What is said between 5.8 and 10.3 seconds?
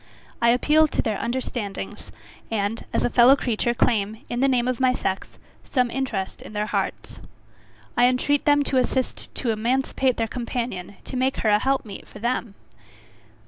interest in their hearts. I entreat them to assist to emancipate their